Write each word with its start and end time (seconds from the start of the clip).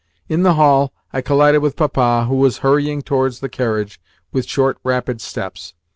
In 0.27 0.41
the 0.41 0.55
hall, 0.55 0.91
I 1.13 1.21
collided 1.21 1.61
with 1.61 1.75
Papa, 1.75 2.25
who 2.27 2.33
was 2.37 2.57
hurrying 2.65 3.03
towards 3.03 3.39
the 3.39 3.49
carriage 3.49 4.01
with 4.31 4.47
short, 4.49 4.79
rapid 4.83 5.21
steps. 5.21 5.75